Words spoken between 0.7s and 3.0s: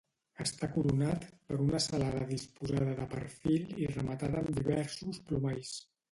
coronat per una celada disposada